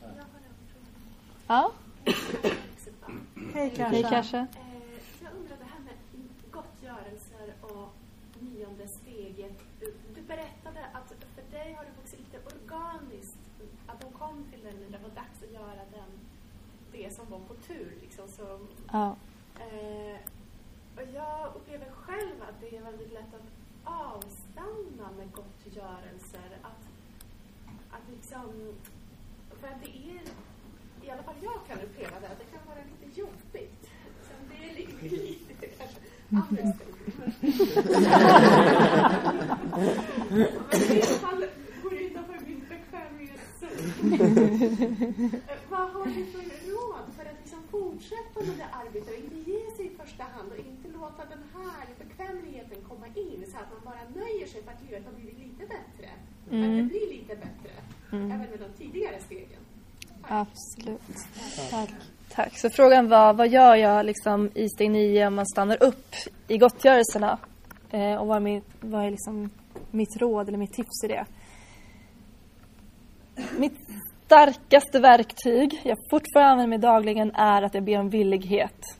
[1.47, 1.73] Ja,
[3.55, 3.89] Hej Kasia.
[3.89, 4.41] hej Kasia.
[4.57, 5.95] Eh, Jag undrar det här med
[6.51, 7.89] gottgörelser och
[8.41, 9.59] nionde steget.
[9.81, 13.39] Du, du berättade att för dig har det vuxit lite organiskt.
[13.87, 16.11] Att de kom till dig när det var dags att göra den,
[16.93, 17.93] det som var på tur.
[18.03, 19.17] Liksom, som, Ja.
[19.61, 20.19] eh,
[20.97, 23.49] och jag upplever själv att det är väldigt lätt att
[23.85, 26.59] avstanna med gottgörelser.
[26.63, 26.83] Att,
[27.91, 28.75] att liksom,
[29.61, 30.23] för att det är,
[31.07, 32.54] i alla fall jag kan uppleva det, att det
[33.19, 33.91] jobbigt.
[34.23, 35.99] Sen det är lite, lite kanske
[36.31, 36.62] andra
[41.23, 41.49] Men
[41.83, 43.77] går utanför min bekvämlighetszon.
[45.69, 49.71] Vad har du för råd för att liksom fortsätta med det arbetet och inte ge
[49.77, 53.81] sig i första hand och inte låta den här bekvämligheten komma in så att man
[53.85, 56.11] bara nöjer sig för att livet har blivit lite bättre.
[56.51, 56.89] Mm.
[56.89, 57.73] blir lite bättre.
[58.11, 59.61] Även med de tidigare stegen.
[60.41, 61.01] Absolut.
[61.70, 61.91] Tack.
[62.35, 62.59] Tack.
[62.59, 66.14] Så frågan var, vad gör jag liksom i steg nio om man stannar upp
[66.49, 67.39] i gottgörelserna?
[67.91, 69.51] Eh, och vad är, mitt, vad är liksom
[69.91, 71.26] mitt råd eller mitt tips i det?
[73.59, 73.78] Mitt
[74.26, 78.99] starkaste verktyg jag fortfarande använder mig dagligen är att jag ber om villighet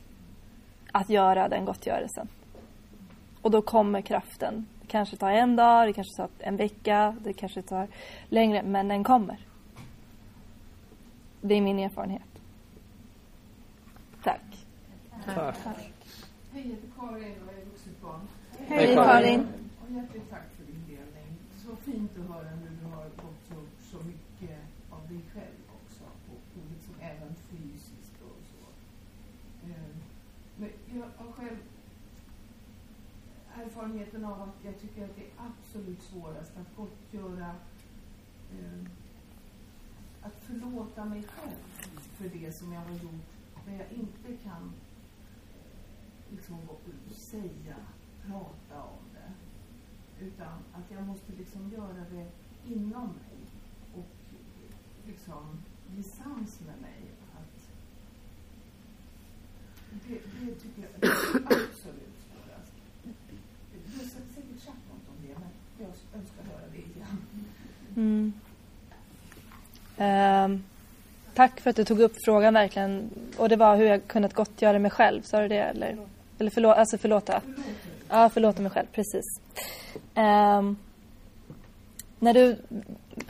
[0.91, 2.27] att göra den gottgörelsen.
[3.41, 4.65] Och då kommer kraften.
[4.81, 7.87] Det kanske tar en dag, det kanske tar en vecka, det kanske tar
[8.29, 9.39] längre, men den kommer.
[11.47, 12.21] Det är min erfarenhet.
[14.23, 14.65] Tack.
[15.35, 15.57] Tack.
[15.65, 15.91] Hej,
[16.53, 18.21] jag heter Karin och är vuxet barn.
[18.67, 19.47] Hej Karin.
[19.81, 21.31] Och hjärtligt tack för din delning.
[21.63, 26.03] Så fint att höra hur du har gått upp så mycket av dig själv också.
[26.03, 28.63] Och och liksom även fysiskt och så.
[29.69, 29.95] Eh,
[30.57, 31.57] Men jag har själv
[33.65, 37.49] erfarenheten av att jag tycker att det är absolut svårast att gottgöra
[38.53, 38.79] eh,
[40.25, 43.29] att förlåta mig själv för det som jag har gjort
[43.67, 44.73] när jag inte kan
[45.53, 46.57] eh, liksom
[47.11, 47.75] säga,
[48.27, 49.31] prata om det.
[50.25, 52.27] Utan att jag måste liksom göra det
[52.67, 53.37] inom mig
[53.95, 54.11] och
[55.07, 55.57] liksom
[55.87, 57.01] bli sams med mig.
[57.33, 57.69] Att
[60.07, 61.15] det, det tycker jag är
[61.45, 62.73] absolut svårast.
[63.85, 65.49] Du har säkert sagt något om det, men
[65.79, 67.17] jag önskar höra det igen.
[67.95, 68.33] Mm.
[69.97, 70.63] Ehm,
[71.33, 73.09] tack för att du tog upp frågan verkligen.
[73.37, 75.59] Och det var hur jag kunnat gottgöra mig själv, sa du det?
[75.59, 75.97] Eller,
[76.39, 77.41] eller förlå, alltså förlåta?
[78.09, 79.25] Ja, förlåta mig själv, precis.
[80.15, 80.77] Ehm,
[82.19, 82.57] när du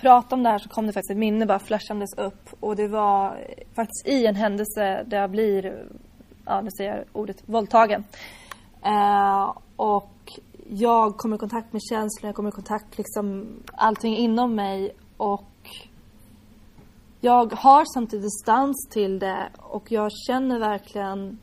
[0.02, 2.50] pratade om det här så kom det faktiskt ett minne bara flashandes upp.
[2.60, 3.38] Och det var
[3.76, 5.86] faktiskt i en händelse där jag blir,
[6.46, 8.04] ja nu säger jag ordet, våldtagen.
[8.86, 10.40] Eh, och
[10.70, 15.44] jag kommer i kontakt med känslor, jag kommer i kontakt liksom allting inom mig och
[17.26, 21.40] jag har samtidigt distans till det och jag känner verkligen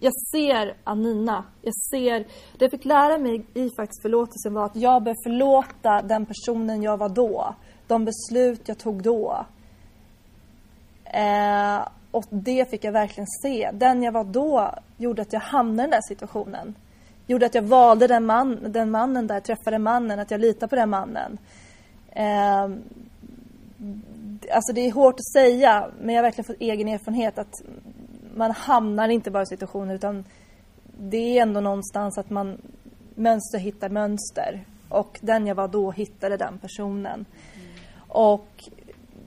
[0.00, 1.44] jag ser Anina.
[1.62, 2.18] Jag ser,
[2.58, 6.82] det jag fick lära mig i faktiskt förlåtelsen var att jag bör förlåta den personen
[6.82, 7.54] jag var då.
[7.86, 9.46] De beslut jag tog då.
[11.04, 13.70] Eh, och det fick jag verkligen se.
[13.72, 16.74] Den jag var då gjorde att jag hamnade i den där situationen.
[17.26, 20.76] Gjorde att jag valde den, man, den mannen där, träffade mannen, att jag litar på
[20.76, 21.38] den mannen.
[22.10, 22.68] Eh,
[24.54, 27.62] alltså det är hårt att säga, men jag har verkligen fått egen erfarenhet att
[28.34, 30.24] man hamnar inte bara i situationer utan
[30.98, 32.58] det är ändå någonstans att man
[33.14, 34.64] mönster hittar mönster.
[34.88, 37.24] Och den jag var då hittade den personen.
[38.08, 38.48] Och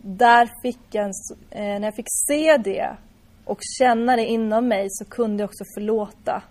[0.02, 1.12] där fick jag, en,
[1.50, 2.98] eh, när jag fick se det
[3.46, 6.44] och känna det inom mig så kunde jag också förlåta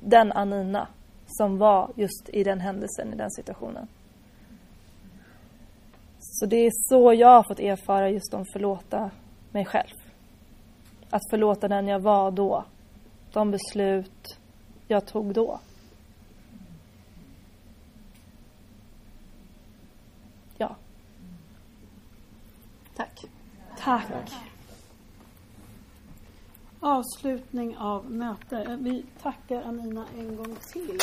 [0.00, 0.88] den Anina
[1.26, 3.88] som var just i den händelsen, i den situationen.
[6.38, 9.10] Så det är så jag har fått erfara just om förlåta
[9.52, 9.94] mig själv.
[11.10, 12.64] Att förlåta den jag var då.
[13.32, 14.38] De beslut
[14.88, 15.60] jag tog då.
[20.58, 20.76] Ja.
[22.96, 23.24] Tack.
[23.78, 24.32] Tack.
[26.80, 28.78] Avslutning av möte.
[28.80, 30.98] Vi tackar Anina en gång till.